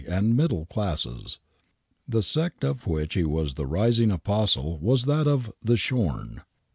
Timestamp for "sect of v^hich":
2.23-3.13